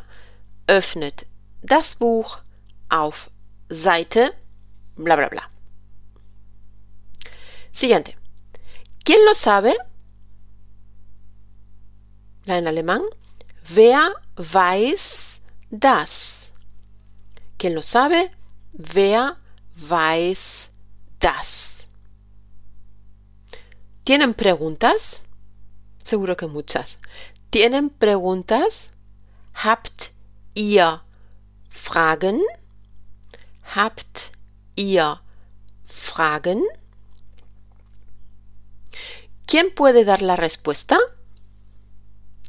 Öffnet 0.66 1.26
das 1.62 1.94
Buch 1.94 2.38
auf 2.88 3.30
Seite, 3.68 4.34
bla, 4.96 5.16
bla, 5.16 5.28
bla. 5.28 5.48
Siguiente. 7.70 8.16
¿Quién 9.04 9.24
lo 9.26 9.34
sabe? 9.34 9.76
La 12.44 12.58
en 12.58 12.66
alemán. 12.66 13.02
Wer 13.68 14.14
weiß 14.36 15.40
das? 15.70 16.52
¿Quién 17.58 17.74
lo 17.74 17.82
sabe? 17.82 18.30
Wer 18.72 19.36
weiß 19.76 20.70
das? 21.18 21.88
¿Tienen 24.04 24.34
preguntas? 24.34 25.24
Seguro 25.98 26.36
que 26.36 26.46
muchas. 26.46 26.98
¿Tienen 27.50 27.90
preguntas? 27.90 28.90
Habt 29.64 30.12
ihr 30.54 31.02
Fragen? 31.86 32.42
Habt 33.76 34.32
ihr 34.74 35.20
Fragen? 35.84 36.60
¿Quién 39.46 39.72
puede 39.72 40.04
dar 40.04 40.20
la 40.20 40.34
respuesta? 40.34 40.98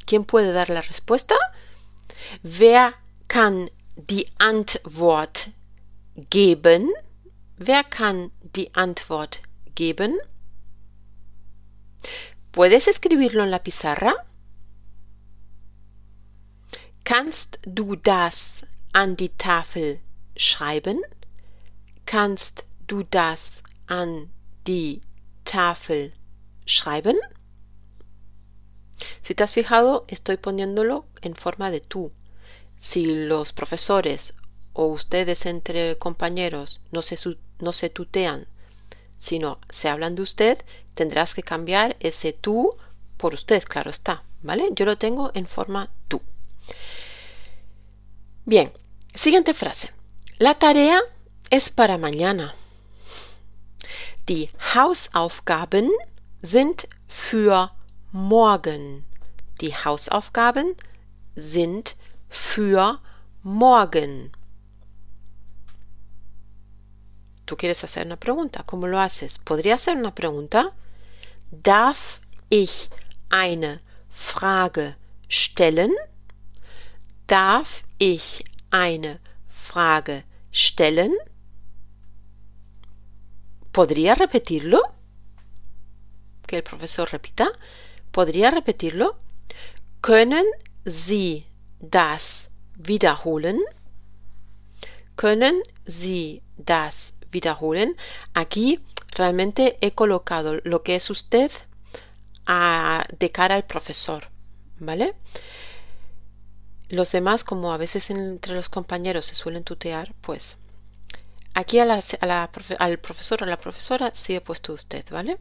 ¿Quién 0.06 0.24
puede 0.24 0.52
dar 0.52 0.70
la 0.70 0.80
respuesta? 0.80 1.36
Wer 2.42 2.94
kann 3.28 3.70
die 3.94 4.26
Antwort 4.38 5.50
geben? 6.16 6.90
Wer 7.58 7.84
kann 7.84 8.32
die 8.42 8.74
Antwort 8.74 9.42
geben? 9.76 10.18
¿Puedes 12.50 12.88
escribirlo 12.88 13.44
en 13.44 13.52
la 13.52 13.60
pizarra? 13.60 14.14
Kannst 17.04 17.60
du 17.64 17.94
das 17.94 18.64
an 18.98 19.14
die 19.14 19.28
Tafel 19.28 20.00
schreiben? 20.36 21.00
Kannst 22.04 22.64
du 22.88 23.04
das 23.04 23.62
an 23.86 24.28
die 24.66 25.02
Tafel 25.44 26.10
schreiben? 26.66 27.16
Si 29.20 29.36
te 29.36 29.44
has 29.44 29.52
fijado, 29.52 30.04
estoy 30.08 30.36
poniéndolo 30.36 31.06
en 31.22 31.36
forma 31.36 31.70
de 31.70 31.80
tú. 31.80 32.10
Si 32.76 33.06
los 33.28 33.52
profesores 33.52 34.34
o 34.72 34.86
ustedes 34.86 35.46
entre 35.46 35.96
compañeros 35.98 36.80
no 36.90 37.02
se, 37.02 37.90
tutean, 37.90 38.48
sino 39.16 39.58
se 39.68 39.88
hablan 39.88 40.16
de 40.16 40.22
usted, 40.22 40.58
tendrás 40.94 41.34
que 41.34 41.44
cambiar 41.44 41.96
ese 42.00 42.32
tú 42.32 42.74
por 43.16 43.32
usted, 43.32 43.62
claro 43.62 43.90
está, 43.90 44.24
¿vale? 44.42 44.68
Yo 44.72 44.84
lo 44.84 44.98
tengo 44.98 45.30
en 45.34 45.46
forma 45.46 45.88
tú. 46.08 46.20
Bien, 48.44 48.72
siguiente 49.14 49.54
frase. 49.54 49.90
La 50.38 50.54
tarea 50.54 51.00
es 51.50 51.70
para 51.70 51.98
mañana. 51.98 52.54
Die 54.28 54.50
Hausaufgaben 54.74 55.90
sind 56.42 56.86
für 57.08 57.70
morgen. 58.12 59.04
Die 59.60 59.74
Hausaufgaben 59.74 60.76
sind 61.34 61.96
für 62.28 63.00
morgen. 63.42 64.32
Tú 67.46 67.56
quieres 67.56 67.82
hacer 67.82 68.04
una 68.04 68.16
pregunta. 68.16 68.62
¿Cómo 68.64 68.86
lo 68.86 69.00
haces? 69.00 69.38
¿Podría 69.38 69.76
hacer 69.76 69.96
una 69.96 70.14
pregunta? 70.14 70.74
Darf 71.50 72.20
ich 72.50 72.90
eine 73.30 73.80
Frage 74.10 74.96
stellen? 75.28 75.94
Darf 77.26 77.84
ich 77.98 78.44
eine 78.70 79.20
Frage 79.48 80.24
stellen? 80.52 81.14
¿Podría 83.72 84.14
repetirlo? 84.14 84.82
Que 86.46 86.56
el 86.56 86.62
profesor 86.62 87.10
repita. 87.10 87.50
¿Podría 88.10 88.50
repetirlo? 88.50 89.18
Können 90.00 90.44
Sie 90.84 91.46
das 91.80 92.50
wiederholen? 92.76 93.60
Können 95.16 95.62
Sie 95.86 96.42
das 96.56 97.14
wiederholen? 97.30 97.96
Aquí 98.34 98.80
realmente 99.16 99.76
he 99.80 99.92
colocado 99.92 100.60
lo 100.64 100.82
que 100.82 100.94
es 100.94 101.10
usted 101.10 101.50
a, 102.46 103.04
de 103.18 103.30
cara 103.30 103.56
al 103.56 103.64
profesor, 103.64 104.30
¿vale? 104.78 105.14
Los 106.88 107.12
demás, 107.12 107.44
como 107.44 107.72
a 107.72 107.76
veces 107.76 108.10
entre 108.10 108.54
los 108.54 108.68
compañeros 108.68 109.26
se 109.26 109.34
suelen 109.34 109.64
tutear, 109.64 110.14
pues 110.20 110.56
aquí 111.54 111.78
al 111.78 112.98
profesor 112.98 113.42
o 113.42 113.44
a 113.44 113.48
la 113.48 113.60
profesora 113.60 114.10
sí 114.14 114.34
he 114.34 114.40
puesto 114.40 114.72
usted, 114.72 115.04
¿vale? 115.10 115.38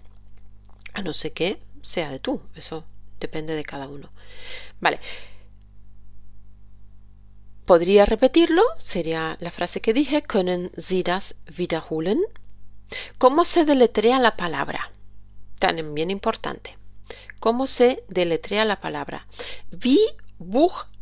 A 0.93 1.01
no 1.01 1.13
ser 1.13 1.31
que 1.33 1.61
sea 1.81 2.09
de 2.09 2.19
tú, 2.19 2.41
eso 2.55 2.83
depende 3.19 3.55
de 3.55 3.63
cada 3.63 3.87
uno. 3.87 4.09
Vale. 4.81 4.99
¿Podría 7.65 8.05
repetirlo? 8.05 8.63
Sería 8.79 9.37
la 9.39 9.51
frase 9.51 9.81
que 9.81 9.93
dije. 9.93 10.21
¿Können 10.23 10.71
Sie 10.77 11.03
das 11.03 11.35
wiederholen? 11.57 12.21
¿Cómo 13.17 13.43
se 13.43 13.65
deletrea 13.65 14.19
la 14.19 14.37
palabra? 14.37 14.91
También 15.59 16.09
importante. 16.09 16.77
¿Cómo 17.39 17.67
se 17.67 18.03
deletrea 18.07 18.63
la 18.63 18.79
palabra? 18.79 19.27
Wie 19.83 19.99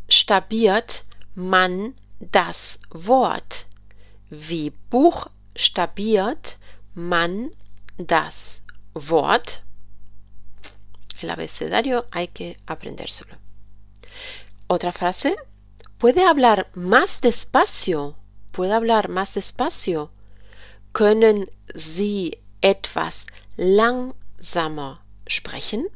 buchstabiert 0.05 1.03
man 1.33 1.95
das 2.19 2.79
Wort? 2.91 3.65
Wie 4.29 4.71
buchstabiert 4.89 6.57
man 6.93 7.51
das 7.97 8.61
Wort? 8.93 9.63
El 11.21 11.29
abecedario 11.29 12.05
hay 12.11 12.27
que 12.27 12.57
aprendérselo. 12.65 13.35
Otra 14.67 14.91
frase. 14.91 15.35
Puede 15.97 16.25
hablar 16.25 16.69
más 16.75 17.21
despacio. 17.21 18.15
Puede 18.51 18.73
hablar 18.73 19.09
más 19.09 19.33
despacio. 19.33 20.11
Können 20.93 21.45
Sie 21.73 22.37
etwas 22.61 23.27
langsamer 23.57 24.99
sprechen? 25.25 25.87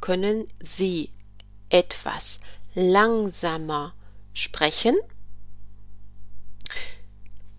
Können 0.00 0.48
Sie 0.60 1.12
etwas 1.68 2.40
langsamer 2.40 2.57
sprechen? 4.34 4.96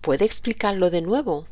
¿Puede 0.02 0.24
explicarlo 0.24 0.90
de 0.90 1.02
nuevo? 1.02 1.46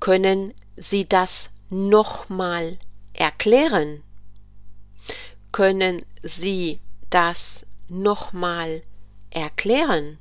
Können 0.00 0.54
Sie 0.76 1.04
das 1.04 1.50
nochmal 1.70 2.80
erklären? 3.12 4.02
Können 5.52 6.04
Sie 6.24 6.80
das 7.10 7.64
nochmal 7.88 8.82
erklären? 9.30 10.18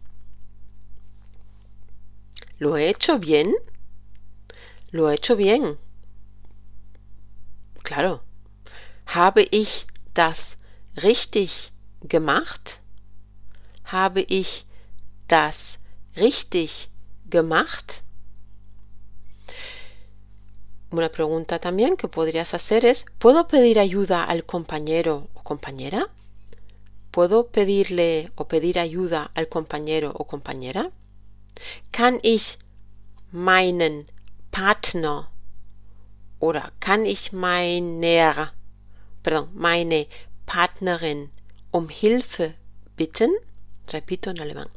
¿Lo 2.59 2.77
he 2.77 2.87
hecho 2.87 3.17
bien? 3.17 3.51
¿Lo 4.91 5.09
he 5.09 5.15
hecho 5.15 5.35
bien? 5.35 5.79
Claro. 7.83 8.21
Habe 9.07 9.47
ich 9.51 9.87
das 10.13 10.57
richtig 11.01 11.71
gemacht? 12.01 12.79
Habe 13.85 14.21
ich 14.21 14.65
das 15.27 15.79
richtig 16.17 16.89
gemacht? 17.29 18.03
Una 20.91 21.09
pregunta 21.09 21.57
también 21.57 21.97
que 21.97 22.07
podrías 22.07 22.53
hacer 22.53 22.85
es, 22.85 23.05
¿puedo 23.17 23.47
pedir 23.47 23.79
ayuda 23.79 24.23
al 24.23 24.45
compañero 24.45 25.27
o 25.33 25.41
compañera? 25.41 26.07
¿Puedo 27.09 27.47
pedirle 27.47 28.31
o 28.35 28.47
pedir 28.47 28.77
ayuda 28.77 29.31
al 29.33 29.47
compañero 29.47 30.11
o 30.15 30.25
compañera? 30.25 30.91
Kann 31.91 32.19
ich 32.21 32.59
meinen 33.31 34.07
Partner 34.51 35.29
oder 36.39 36.73
kann 36.79 37.05
ich 37.05 37.31
meiner, 37.33 38.53
perdón, 39.23 39.49
meine 39.55 40.07
Partnerin 40.53 41.31
um 41.71 41.89
Hilfe 41.89 42.53
bitten? 42.95 43.31
Repito 43.87 44.29
en 44.29 44.39
alemán. 44.39 44.69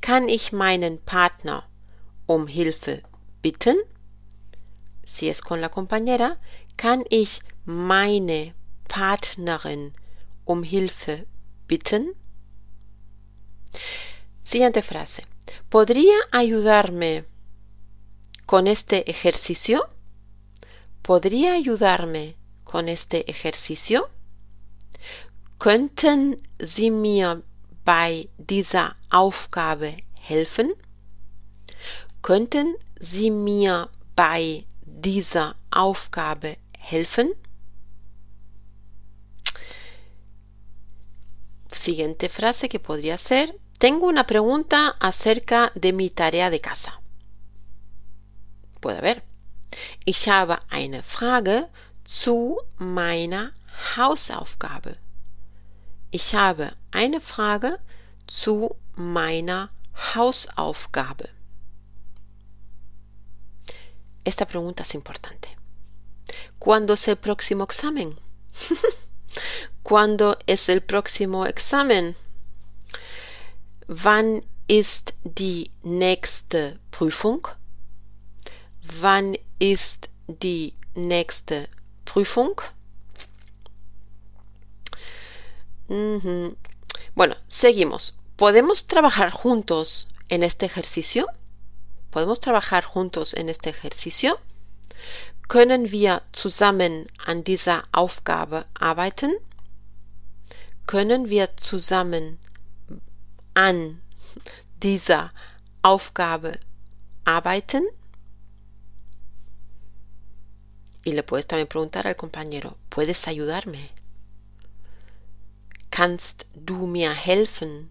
Kann 0.00 0.28
ich 0.28 0.50
meinen 0.50 0.98
Partner 0.98 1.62
um 2.26 2.48
Hilfe 2.48 3.04
bitten? 3.40 3.76
Si 5.04 5.28
es 5.28 5.40
con 5.40 5.60
la 5.60 5.68
compañera, 5.68 6.38
kann 6.76 7.04
ich 7.08 7.40
meine 7.64 8.52
Partnerin 8.88 9.94
um 10.44 10.64
Hilfe 10.64 11.24
bitten? 11.68 12.16
Siguiente 14.42 14.82
frase. 14.82 15.22
¿Podría 15.70 16.16
ayudarme 16.32 17.26
con 18.44 18.66
este 18.66 19.08
ejercicio? 19.08 19.88
¿Podría 21.00 21.52
ayudarme 21.52 22.34
con 22.64 22.88
este 22.88 23.30
ejercicio? 23.30 24.10
Könnten 25.58 26.36
Sie 26.58 26.90
mir 26.90 27.42
bei 27.84 28.28
dieser 28.38 28.96
Aufgabe 29.10 29.96
helfen? 30.20 30.72
Könnten 32.20 32.74
Sie 32.98 33.30
mir 33.30 33.88
bei 34.16 34.64
dieser 34.84 35.56
Aufgabe 35.70 36.56
helfen? 36.78 37.32
Siguiente 41.72 42.28
frase 42.28 42.68
que 42.68 42.78
podría 42.78 43.18
ser, 43.18 43.56
tengo 43.78 44.06
una 44.06 44.24
pregunta 44.24 44.94
acerca 45.00 45.72
de 45.74 45.92
mi 45.92 46.10
tarea 46.10 46.50
de 46.50 46.60
casa. 46.60 47.00
Puede 48.80 48.98
haber. 48.98 49.22
Ich 50.04 50.28
habe 50.28 50.58
eine 50.70 51.02
Frage 51.02 51.68
zu 52.04 52.58
meiner 52.78 53.52
Hausaufgabe. 53.96 54.96
Ich 56.10 56.34
habe 56.34 56.72
eine 56.90 57.20
Frage 57.20 57.78
zu 58.26 58.76
meiner 58.94 59.70
Hausaufgabe. 60.14 61.28
Esta 64.24 64.44
pregunta 64.44 64.82
es 64.82 64.94
importante. 64.94 65.48
¿Cuándo 66.58 66.94
es 66.94 67.08
el 67.08 67.16
próximo 67.16 67.64
examen? 67.64 68.16
¿Cuándo 69.82 70.38
es 70.46 70.68
el 70.68 70.80
próximo 70.80 71.44
examen? 71.46 72.14
Wann 73.88 74.42
ist 74.68 75.14
die 75.24 75.70
nächste 75.82 76.78
Prüfung? 76.90 77.48
Wann 79.00 79.36
ist 79.58 80.08
die 80.28 80.74
nächste 80.94 81.68
Prüfung? 82.04 82.60
Bueno, 85.88 87.36
seguimos. 87.46 88.18
¿Podemos 88.36 88.86
trabajar 88.86 89.30
juntos 89.30 90.08
en 90.28 90.42
este 90.42 90.66
ejercicio? 90.66 91.26
¿Podemos 92.10 92.40
trabajar 92.40 92.84
juntos 92.84 93.34
en 93.34 93.48
este 93.48 93.70
ejercicio? 93.70 94.40
Können 95.48 95.90
wir 95.90 96.22
zusammen 96.32 97.06
an 97.26 97.44
dieser 97.44 97.84
Aufgabe 97.92 98.66
arbeiten? 98.74 99.32
Können 100.86 101.28
wir 101.28 101.56
zusammen 101.56 102.38
an 103.54 104.00
dieser 104.82 105.32
Aufgabe 105.82 106.58
arbeiten? 107.24 107.84
Y 111.04 111.12
le 111.12 111.22
puedes 111.22 111.46
también 111.46 111.66
preguntar 111.68 112.06
al 112.06 112.16
compañero, 112.16 112.76
¿puedes 112.88 113.26
ayudarme? 113.26 113.90
Kannst 115.92 116.46
du 116.54 116.86
mir 116.86 117.12
helfen? 117.12 117.90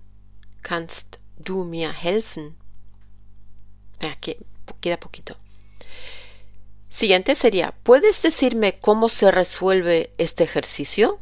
Kannst 0.63 1.19
du 1.37 1.63
mir 1.63 1.93
helfen? 1.93 2.55
Que, 4.19 4.39
queda 4.81 4.97
poquito. 4.97 5.37
Siguiente 6.89 7.35
sería, 7.35 7.75
¿puedes 7.83 8.23
decirme 8.23 8.79
cómo 8.79 9.07
se 9.07 9.29
resuelve 9.29 10.09
este 10.17 10.43
ejercicio? 10.43 11.19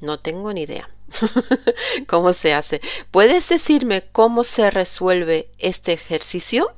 No 0.00 0.20
tengo 0.20 0.52
ni 0.52 0.62
idea 0.62 0.88
cómo 2.06 2.32
se 2.32 2.54
hace. 2.54 2.80
¿Puedes 3.10 3.48
decirme 3.48 4.04
cómo 4.12 4.44
se 4.44 4.70
resuelve 4.70 5.50
este 5.58 5.92
ejercicio? 5.92 6.72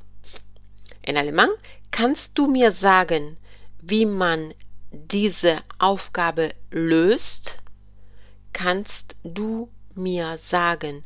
En 1.03 1.17
alemán, 1.17 1.51
kannst 1.91 2.33
du 2.33 2.47
mir 2.47 2.71
sagen, 2.71 3.37
wie 3.83 4.07
man 4.07 4.55
diese 4.91 5.63
Aufgabe 5.77 6.55
löst? 6.71 7.59
Kannst 8.55 9.17
du 9.21 9.69
mir 9.95 10.37
sagen, 10.37 11.03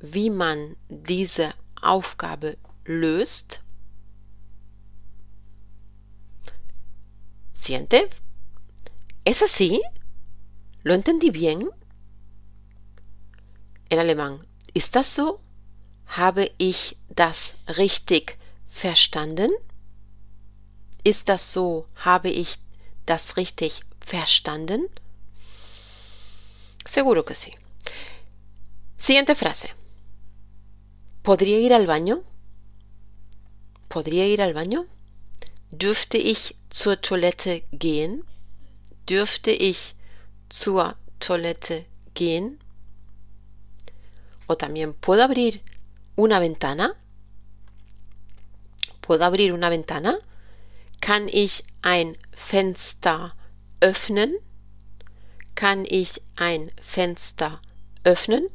wie 0.00 0.30
man 0.30 0.74
diese 0.88 1.54
Aufgabe 1.80 2.58
löst? 2.86 3.62
¿Siente? 7.52 8.10
¿Es 9.24 9.42
así? 9.42 9.80
¿Lo 10.82 10.92
entendí 10.92 11.30
bien? 11.30 11.70
En 13.90 14.00
alemán, 14.00 14.44
¿ist 14.74 14.96
das 14.96 15.14
so? 15.14 15.40
Habe 16.16 16.50
ich 16.58 16.98
das 17.14 17.54
richtig 17.78 18.38
verstanden? 18.66 19.52
Ist 21.04 21.28
das 21.28 21.52
so? 21.52 21.86
Habe 21.94 22.28
ich 22.28 22.58
das 23.06 23.36
richtig 23.36 23.82
verstanden? 24.00 24.88
Seguro 26.88 27.26
que 27.26 27.34
sí. 27.34 27.52
Siguiente 28.96 29.34
frase. 29.34 29.74
¿Podría 31.22 31.58
ir 31.58 31.74
al 31.74 31.86
baño? 31.86 32.22
¿Podría 33.88 34.26
ir 34.26 34.40
al 34.40 34.54
baño? 34.54 34.86
Dürfte 35.70 36.16
ich 36.16 36.56
zur 36.70 36.96
Toilette 36.96 37.66
gehen? 37.72 38.24
Dürfte 39.06 39.52
ich 39.52 39.94
zur 40.48 40.96
Toilette 41.18 41.86
gehen? 42.14 42.58
O 44.46 44.56
también, 44.56 44.94
¿puedo 44.94 45.22
abrir 45.22 45.62
una 46.16 46.38
ventana? 46.38 46.96
¿Puedo 49.02 49.26
abrir 49.26 49.52
una 49.52 49.68
ventana? 49.68 50.18
Kann 51.00 51.28
ich 51.28 51.64
ein 51.82 52.16
Fenster 52.32 53.36
öffnen? 53.80 54.38
Kann 55.58 55.84
ich 55.88 56.22
ein 56.36 56.70
Fenster 56.80 57.60
öffnen? 58.04 58.48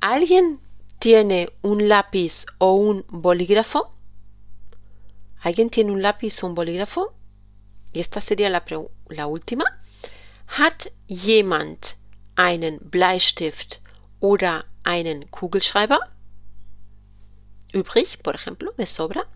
¿Alguien 0.00 0.58
tiene 1.00 1.52
un 1.60 1.86
lápiz 1.86 2.46
o 2.58 2.72
un 2.76 3.04
bolígrafo? 3.08 3.92
¿Alguien 5.42 5.68
tiene 5.68 5.92
un 5.92 6.00
lápiz 6.00 6.42
o 6.42 6.46
un 6.46 6.54
bolígrafo? 6.54 7.12
Y 7.92 8.00
esta 8.00 8.22
sería 8.22 8.48
la, 8.48 8.64
la 9.10 9.26
última. 9.26 9.66
Hat 10.46 10.90
jemand 11.08 11.96
einen 12.34 12.78
Bleistift 12.78 13.82
oder 14.20 14.64
einen 14.82 15.30
Kugelschreiber? 15.30 16.00
Übrig, 17.74 18.22
por 18.22 18.34
ejemplo, 18.34 18.72
de 18.78 18.86
sobra. 18.86 19.26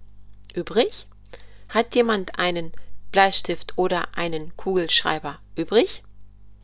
Übrig. 0.54 1.06
Hat 1.68 1.94
jemand 1.94 2.38
einen 2.38 2.72
Bleistift 3.10 3.72
oder 3.76 4.08
einen 4.16 4.56
Kugelschreiber 4.56 5.40
übrig? 5.56 6.02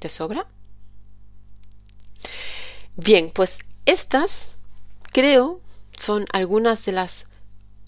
¿De 0.01 0.09
sobra? 0.09 0.47
Bien, 2.97 3.31
pues 3.31 3.61
estas, 3.85 4.59
creo, 5.13 5.61
son 5.97 6.27
algunas 6.33 6.85
de 6.85 6.93
las 6.93 7.27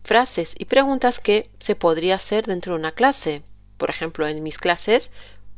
frases 0.05 0.55
y 0.59 0.65
preguntas 0.65 1.21
que 1.21 1.51
se 1.59 1.75
podría 1.77 2.17
hacer 2.17 2.47
dentro 2.47 2.75
de 2.75 2.81
una 2.81 2.93
clase. 2.93 3.43
Por 3.77 3.91
ejemplo, 3.91 4.27
en 4.27 4.43
mis 4.43 4.59
clases 4.59 5.11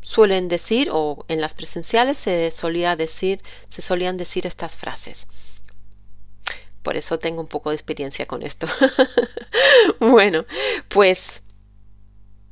suelen 0.03 0.49
decir 0.49 0.89
o 0.93 1.25
en 1.29 1.41
las 1.41 1.55
presenciales 1.55 2.19
se 2.19 2.51
solía 2.51 2.97
decir, 2.97 3.43
se 3.69 3.83
solían 3.83 4.17
decir 4.17 4.47
estas 4.47 4.77
frases. 4.77 5.27
Por 6.83 6.97
eso 6.97 7.19
tengo 7.19 7.41
un 7.41 7.49
poco 7.49 7.71
de 7.71 7.77
experiencia 7.77 8.27
con 8.27 8.43
esto. 8.43 8.67
bueno, 10.01 10.47
pues 10.89 11.43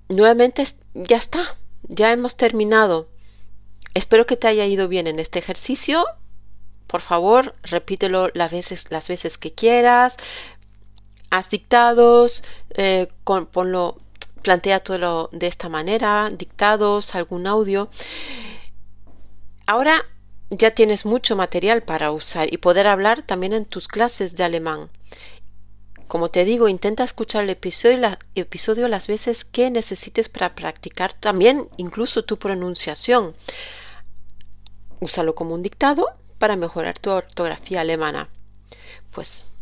nuevamente 0.08 0.66
ya 0.94 1.16
está, 1.16 1.44
ya 1.82 2.12
hemos 2.12 2.36
terminado. 2.36 3.08
Espero 3.94 4.26
que 4.26 4.36
te 4.36 4.48
haya 4.48 4.66
ido 4.66 4.88
bien 4.88 5.06
en 5.06 5.18
este 5.18 5.38
ejercicio. 5.38 6.04
Por 6.86 7.00
favor, 7.00 7.54
repítelo 7.62 8.30
las 8.34 8.50
veces, 8.50 8.90
las 8.90 9.08
veces 9.08 9.38
que 9.38 9.52
quieras. 9.52 10.16
Haz 11.30 11.50
dictados, 11.50 12.42
eh, 12.70 13.08
ponlo, 13.24 13.98
plantea 14.42 14.80
todo 14.80 15.28
de 15.32 15.46
esta 15.46 15.68
manera, 15.68 16.30
dictados, 16.30 17.14
algún 17.14 17.46
audio. 17.46 17.90
Ahora 19.66 20.02
ya 20.50 20.70
tienes 20.70 21.04
mucho 21.04 21.36
material 21.36 21.82
para 21.82 22.10
usar 22.10 22.52
y 22.52 22.56
poder 22.56 22.86
hablar 22.86 23.22
también 23.22 23.52
en 23.52 23.66
tus 23.66 23.88
clases 23.88 24.36
de 24.36 24.44
alemán. 24.44 24.88
Como 26.08 26.30
te 26.30 26.46
digo, 26.46 26.68
intenta 26.68 27.04
escuchar 27.04 27.44
el 27.44 27.50
episodio, 27.50 28.88
las 28.88 29.06
veces 29.08 29.44
que 29.44 29.70
necesites 29.70 30.30
para 30.30 30.54
practicar 30.54 31.12
también 31.12 31.68
incluso 31.76 32.24
tu 32.24 32.38
pronunciación. 32.38 33.36
Úsalo 35.00 35.34
como 35.34 35.54
un 35.54 35.62
dictado 35.62 36.08
para 36.38 36.56
mejorar 36.56 36.98
tu 36.98 37.10
ortografía 37.10 37.82
alemana. 37.82 38.30
Pues 39.12 39.52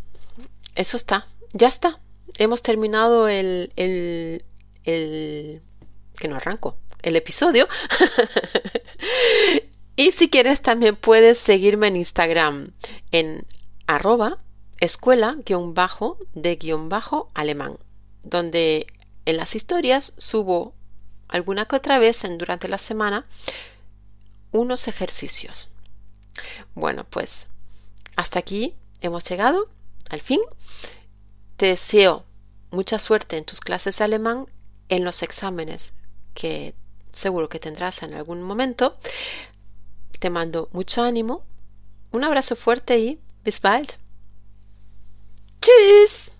eso 0.76 0.96
está, 0.96 1.26
ya 1.52 1.66
está. 1.66 1.98
Hemos 2.38 2.62
terminado 2.62 3.26
el, 3.26 3.72
el, 3.74 4.44
el 4.84 5.62
que 6.16 6.28
no 6.28 6.36
arranco, 6.36 6.76
el 7.02 7.16
episodio. 7.16 7.66
y 9.96 10.12
si 10.12 10.30
quieres 10.30 10.62
también 10.62 10.94
puedes 10.94 11.38
seguirme 11.38 11.88
en 11.88 11.96
Instagram 11.96 12.72
en 13.10 13.44
arroba 13.88 14.38
escuela-de-alemán, 14.80 17.78
donde 18.22 18.86
en 19.24 19.36
las 19.36 19.54
historias 19.54 20.12
subo 20.16 20.74
alguna 21.28 21.66
que 21.66 21.76
otra 21.76 21.98
vez 21.98 22.24
en, 22.24 22.38
durante 22.38 22.68
la 22.68 22.78
semana 22.78 23.26
unos 24.52 24.88
ejercicios. 24.88 25.70
Bueno, 26.74 27.04
pues 27.08 27.48
hasta 28.16 28.38
aquí 28.38 28.74
hemos 29.00 29.24
llegado 29.24 29.68
al 30.08 30.20
fin. 30.20 30.40
Te 31.56 31.66
deseo 31.66 32.24
mucha 32.70 32.98
suerte 32.98 33.38
en 33.38 33.44
tus 33.44 33.60
clases 33.60 33.98
de 33.98 34.04
alemán, 34.04 34.46
en 34.88 35.04
los 35.04 35.22
exámenes 35.22 35.92
que 36.34 36.74
seguro 37.12 37.48
que 37.48 37.58
tendrás 37.58 38.02
en 38.02 38.14
algún 38.14 38.42
momento. 38.42 38.96
Te 40.18 40.30
mando 40.30 40.68
mucho 40.72 41.02
ánimo, 41.02 41.44
un 42.12 42.24
abrazo 42.24 42.56
fuerte 42.56 42.98
y 42.98 43.20
bis 43.44 43.60
bald. 43.60 43.94
Tschüss! 45.60 46.35